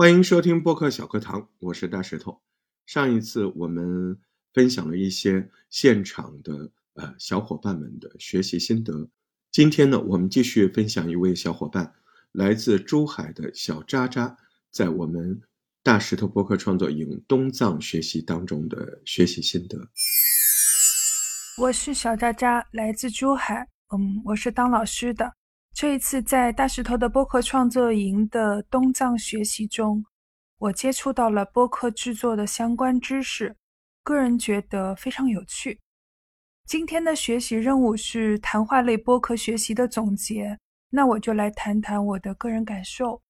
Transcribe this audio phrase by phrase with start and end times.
[0.00, 2.40] 欢迎收听播客小课堂，我是大石头。
[2.86, 4.18] 上一次我们
[4.54, 9.10] 分享了一些现场的呃小伙伴们的学习心得，
[9.52, 11.92] 今天呢，我们继续分享一位小伙伴，
[12.32, 14.38] 来自珠海的小渣渣，
[14.70, 15.38] 在我们
[15.82, 19.76] 大石头播客创作营东藏学习当中的学习心得。
[21.58, 25.34] 我是小渣渣，来自珠海，嗯，我是当老师的。
[25.80, 30.04] 这一次在大石头的播客创作营的东藏学习中，
[30.58, 33.56] 我接触到了播客制作的相关知识，
[34.02, 35.80] 个人觉得非常有趣。
[36.66, 40.58] 今天的学习任务是谈话类播客学习的总结，
[40.90, 43.22] 那我就来谈谈我的个人感受。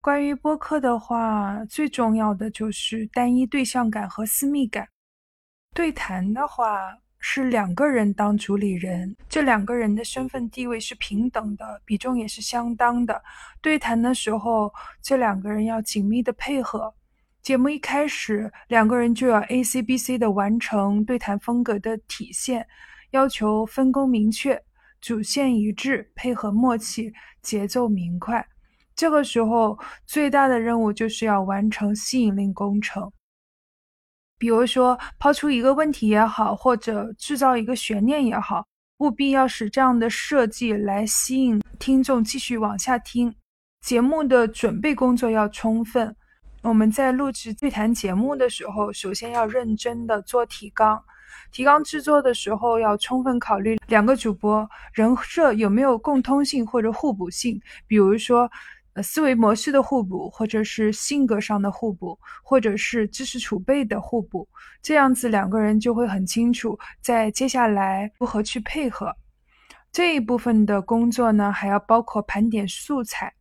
[0.00, 4.86] 关于播客的话，最重要的就是单一对象感和私密感。
[5.74, 6.96] 对谈的话。
[7.24, 13.22] 是两个人当主理人，这两个人的身份地位是平等的，比重也是相当的。
[13.60, 16.92] 对谈的时候，这两个人要紧密的配合。
[17.40, 22.66] 节目一开始，两个人就要 A C B C 的完成对谈风格的体现，
[23.12, 24.60] 要求分工明确、
[25.00, 28.44] 主线一致、配合默契、节奏明快。
[28.96, 33.10] 这个时候，最大的任务就是要完成吸引力工程。
[34.42, 38.66] 比如说，抛出一个问题也好，或者制造一个悬念也好，
[38.98, 43.32] 务必要使这样的设计来吸引听众继续往下听。
[43.82, 46.12] 节目的准备工作要充分。
[46.62, 51.00] 我们在录制对谈节目的时候，首先要认真的做提纲。
[51.52, 57.62] 提纲制作的时候，要充分考虑两个主播人设有没有共通性或者互补性。
[57.86, 58.50] 比如说。
[58.94, 64.46] 呃，思维模式的互补，或者是性格上的互补，或者是知识储备的互补，
[64.82, 69.14] 这样子两个人就会很清楚，在接下来如何去配合。
[69.90, 73.32] 这一部分的工作呢，还要包括盘点素材，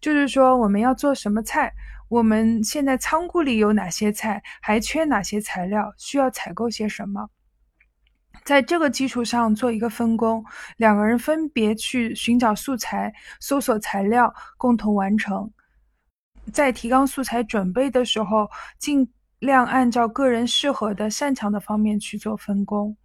[0.00, 1.72] 就是说我们要做什么菜，
[2.08, 7.30] 我们现在仓库里有哪些菜，还缺哪些材料，需要采购些什么。
[8.48, 10.42] 在这个基础上做一个分工，
[10.78, 15.52] 两个人分别去寻找素材、搜索材料，共同完成。
[16.50, 18.48] 在提纲素材准备的时候，
[18.78, 19.06] 尽
[19.40, 22.96] 量按照个人适合的、擅长的方面去做分工。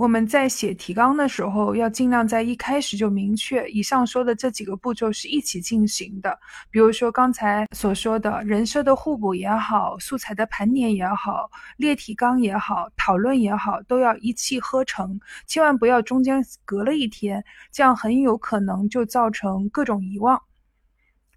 [0.00, 6.38] 我们在写提纲的时候，要尽量在一开始就明确以上说的这几个步骤是一起进行的。
[6.70, 20.40] 比如说刚才所说的人设的互补也好，素材的盘点也好，列提纲也好，讨论也好，都要一气呵成，千万不要中间隔了一天，这样很有可能就造成各种遗忘。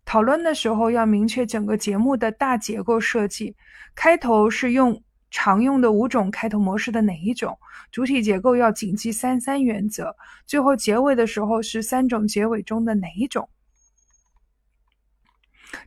[0.05, 3.57] 讨论的时候要明确整个节目的大结构设计，
[3.93, 5.03] 开头是用。
[5.33, 7.57] 常用的五种开头模式的哪一种？
[7.91, 10.15] 主体结构要谨记三三原则。
[10.45, 13.49] 最后结尾的时候是三种结尾中的哪一种？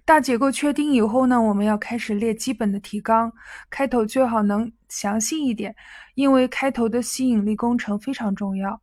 [0.05, 3.33] 大结构确定以后呢，我们要开始列基本的提纲。
[3.71, 5.77] 开头最好能详细一点，
[6.17, 8.81] 因为开头的吸引力工程非常重要。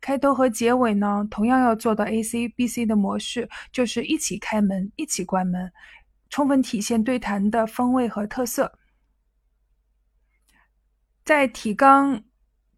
[0.00, 5.70] 开头和结尾呢，同样要做到 A C B C 的模式，就是一起开门，一起关门，
[6.30, 8.72] 充分体现对谈的风味和特色。
[11.28, 12.22] 在提纲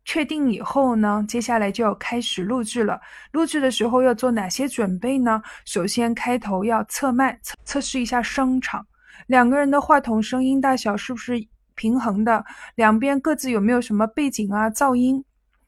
[0.04, 3.00] 确定以后呢，接下来就要开始录制了。
[3.30, 5.40] 录制的时候要做哪些准备呢？
[5.64, 8.84] 首先，开头要测麦，测测试一下声场，
[9.28, 11.46] 两个人的话筒声音大小是不是
[11.76, 12.44] 平衡的，
[12.74, 15.24] 两边各自有没有什么背景啊噪音，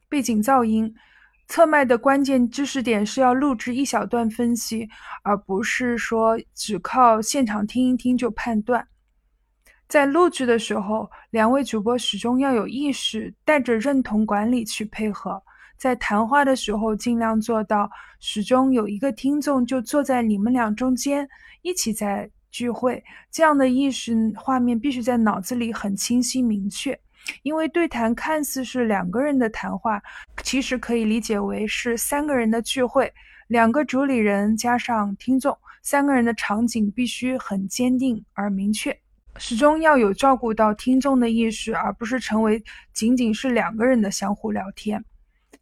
[0.09, 0.93] 背景噪音。
[1.47, 4.88] 测麦的关键知识点是要录制一小段分析，
[5.22, 8.88] 而不是说只靠现场听一听就判断。
[9.93, 15.39] 在录制的时候，两位主播始终要有意识，带着认同管理去配合。
[15.77, 21.29] 在谈话的时候，尽量做到始终有一个听众就坐在你们俩中间，
[21.61, 23.05] 一起在聚会。
[23.31, 26.99] 这样的意识画面必须在脑子里很清晰明确。
[27.43, 30.01] 因为对谈看似是两个人的谈话，
[30.43, 33.13] 其实可以理解为是三个人的聚会，
[33.49, 38.99] 两个主理人加上听众，三个人的场景必须很坚定而明确。
[39.38, 42.62] 始终要有照顾到听众的意识，而不是成为
[42.93, 45.05] 仅仅是两个人的相互聊天。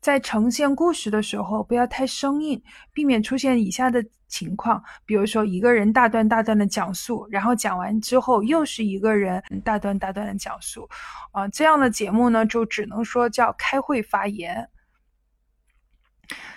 [0.01, 2.63] 在呈现故事的时候，不要太生硬，
[2.93, 10.89] 避免出现以下的情况：比如说，一个人大段大段的讲述，然后讲完之后又是一个人大段大段的讲述，
[11.33, 14.69] 啊，这样的节目呢，就只能说叫开会发言。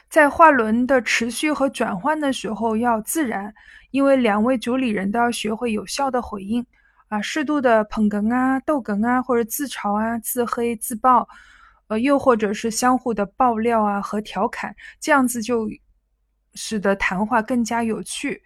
[0.07, 3.53] 在话轮的持续和转换的时候要自然，
[3.91, 6.65] 因为两位主理人都要学会有效的回应。
[7.13, 11.27] 啊，适度的捧哏啊、逗哏啊，或者自嘲啊、自黑、自爆，
[11.87, 15.69] 呃，又或者是相互的爆料啊和调侃，这样子就
[16.55, 18.41] 使得谈话更加有趣。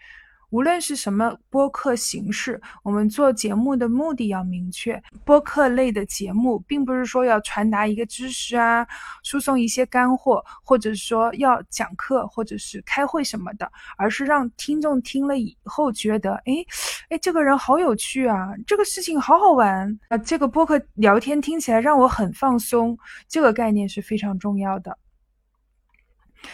[0.49, 5.01] 无论是什么播客形式，我们做节目的目的要明确。
[5.25, 8.87] 播客类的节目，并不是说要传达一个知识啊，
[9.23, 16.65] 输送一些干货，或者说要讲课或者是开会什么的，而是让听众听了以后觉得，哎，
[17.09, 22.97] 哎，这个人好有趣啊，这个事情好好玩啊，这个播客聊天听起来让我很放松。
[23.27, 24.97] 这个概念是非常重要的。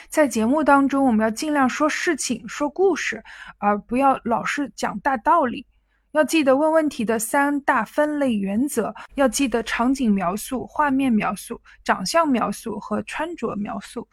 [0.10, 3.24] 在节目当中，我们要尽量说事情、说故事，
[3.58, 5.66] 而不要老是讲大道理。
[6.12, 14.08] 要记得问问题的三大分类原则，要记得场景描述、画面描述、长相描述和穿着描述。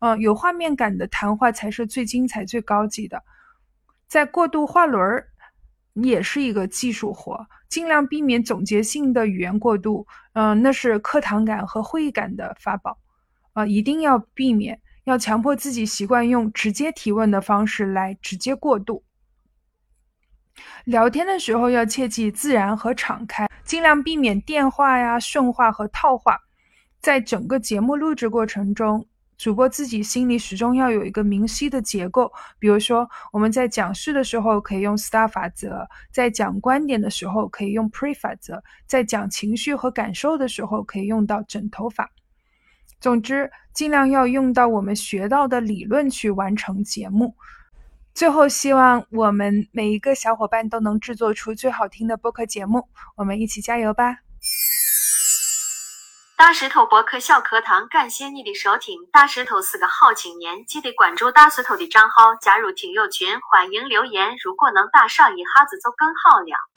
[0.00, 3.22] 嗯，有画面感的谈话才是最精彩、最高级的。
[4.06, 5.26] 在过渡画轮儿
[5.94, 10.06] 也是一个技术活，尽量避免总结性的语言过渡。
[10.34, 12.98] 嗯，那是课堂感和会议感的法宝。
[13.54, 14.78] 啊，一定要避免。
[15.06, 19.04] 要强迫自己习惯用直接提问的方式来直接过渡。
[20.84, 26.36] 聊天的时候要切记自然和敞开，尽量避免电话呀、顺话和套话。
[27.00, 29.06] 在整个节目录制过程中，
[29.38, 32.32] 主播自己心里始终要有一个明晰的结构。
[32.58, 42.10] 比如说，我们在讲事的时候可以用 STAR 法则，在讲观点的时候可以用 PRE 法则，在讲情绪和感受的时候可以用到枕头法。
[43.00, 47.34] 总之，尽量要用到我们学到的理论去完成节目。
[48.14, 52.88] 最后，希望我们每一个小伙伴都能制作出最好听的播客节目。
[53.14, 54.16] 我们一起加油吧！
[56.38, 58.98] 大石头播客小课堂，感谢你的收听。
[59.12, 64.36] 大石头是个好青年，记得关注大石头的账号，加入听友群，欢迎留言。
[64.42, 66.75] 如果能打赏一下子，就更好了。